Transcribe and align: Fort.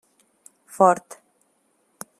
Fort. 0.65 1.19